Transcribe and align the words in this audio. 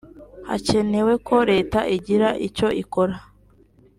Hakenewe 0.49 1.13
ko 1.27 1.35
leta 1.51 1.79
igira 1.95 2.27
icyo 2.47 2.67
ikora 2.83 3.15